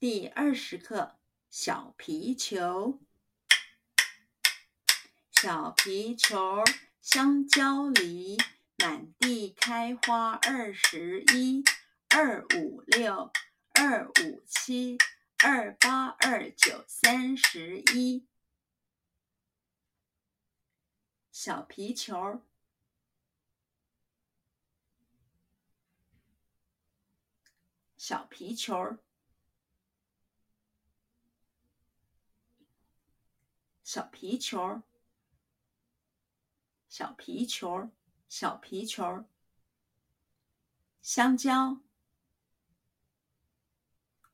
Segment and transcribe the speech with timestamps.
[0.00, 1.18] 第二十课，
[1.50, 3.00] 小皮球。
[5.32, 6.62] 小皮球，
[7.00, 8.36] 香蕉梨，
[8.76, 11.64] 满地开花二十一，
[12.10, 13.32] 二五六，
[13.74, 14.98] 二五七，
[15.42, 18.24] 二八二九三十一。
[21.32, 22.42] 小皮球，
[27.96, 28.96] 小皮球，
[33.88, 34.82] 小皮球儿。
[36.90, 37.90] 小皮球儿，
[38.28, 39.24] 小皮球，
[41.00, 41.80] 香蕉，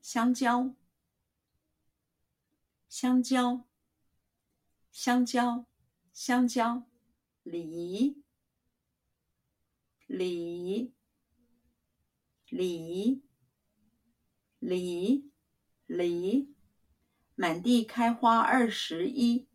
[0.00, 0.74] 香蕉，
[2.88, 3.66] 香蕉，
[4.90, 5.66] 香蕉，
[6.14, 6.84] 香蕉，
[7.42, 8.22] 梨，
[10.06, 10.94] 梨，
[12.48, 13.22] 梨，
[14.60, 15.30] 梨，
[15.84, 16.54] 梨，
[17.42, 19.48] 满地开花二十一。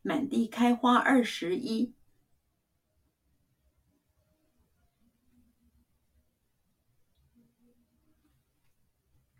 [0.00, 1.92] 满地开花二十一，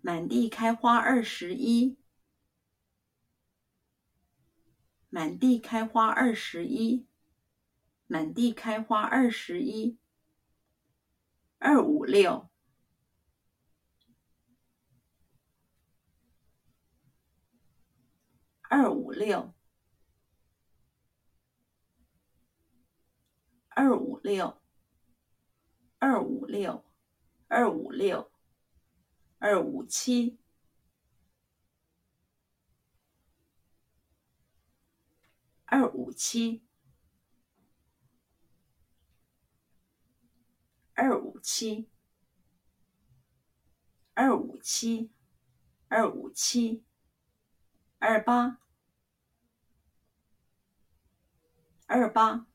[0.00, 1.96] 满地开花二十一，
[5.10, 7.06] 满地开花二十一，
[8.08, 10.01] 满地开花二十一，
[11.62, 12.50] 二五六，
[18.62, 19.54] 二五六。
[23.74, 24.60] 二五六，
[25.98, 26.84] 二五六，
[27.48, 28.30] 二五六，
[29.38, 30.38] 二五七，
[35.64, 36.62] 二五七，
[40.92, 41.90] 二五七，
[44.14, 45.10] 二五七，
[45.88, 46.84] 二五七，
[47.98, 48.58] 二八，
[51.86, 52.46] 二八。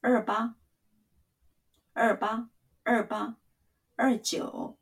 [0.00, 0.54] 二八，
[1.92, 2.48] 二八，
[2.84, 3.36] 二八，
[3.96, 4.78] 二九，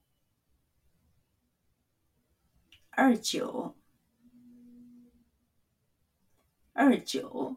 [2.90, 3.74] 二九，
[6.74, 7.56] 二九，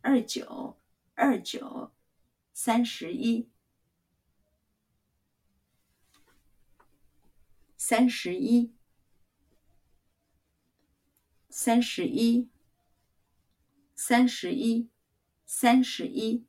[0.00, 0.78] 二九，
[1.14, 1.77] 二九，
[2.60, 3.48] 三十一，
[7.76, 8.74] 三十一，
[11.48, 12.48] 三十一，
[13.94, 14.88] 三十一，
[15.46, 16.44] 三十一。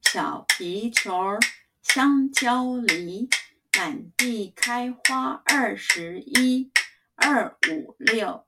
[0.00, 1.38] 小皮球，
[1.82, 3.28] 香蕉梨，
[3.76, 6.72] 满地开花二十一，
[7.14, 8.46] 二五六，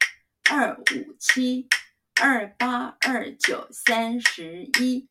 [0.51, 1.69] 二五七，
[2.19, 5.07] 二八二九三十一。